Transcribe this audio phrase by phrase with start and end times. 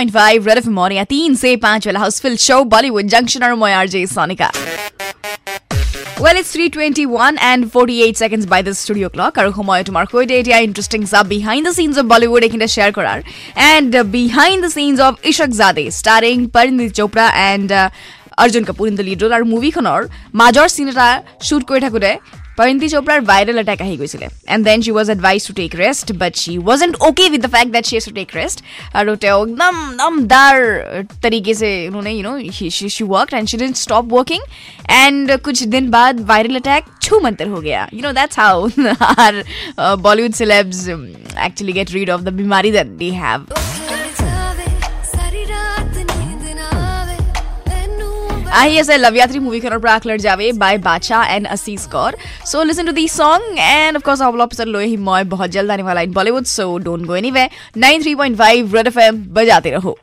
[0.00, 4.05] Five red F morning तीन से पांच वाला हाउसफुल शो बॉलीवुड जंक्शन और मैं RJ
[4.07, 4.51] Sonika
[6.23, 9.37] Well, it's 321 and 48 seconds by the studio clock.
[9.39, 13.19] আৰু সময় তোমাৰ সৈতে এতিয়া ইণ্টাৰেষ্টিং চাব behind the scenes of Bollywood এইখিনিতে শ্বেয়াৰ কৰাৰ
[13.69, 15.13] and behind the scenes of
[15.61, 17.69] Ishaqzaade starring Parineeti Chopra and
[18.43, 20.01] Arjun Kapoor in the lead role আৰু মুভিখনৰ
[20.41, 21.07] মাজৰ চিন এটা
[21.47, 22.11] শ্বুট কৰি থাকোঁতে
[22.60, 26.32] পৰিণীতি চোপ্ৰাৰ ভাইৰেল এটেক আহি গৈছিলে and then she was advise to take rest but
[26.42, 28.58] she was ain't okay with the fact that she has to take rest
[28.98, 30.56] আৰু তেওঁ একদম दमदार
[31.22, 32.34] तरीके से उन्होंने you know
[32.90, 34.42] she work and she didn't stop working
[34.90, 38.68] and कुछ दिन बाद वायरल अटैक छू मंतर हो गया you know that's how
[39.18, 39.42] are
[40.00, 43.46] Bollywood celebs actually get rid of the बीमारी that they have
[48.53, 52.15] I S A Loveyatri movie कर जावे by बाचा and Asees Kaur
[52.51, 55.83] so listen to the song and of course all officer लोही मॉय बहुत जल्द आने
[55.83, 59.97] वाला in Bollywood so don't go anywhere 93.5 Red FM बजाते रहो